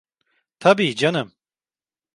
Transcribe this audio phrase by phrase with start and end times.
[0.59, 1.33] Tabii canım.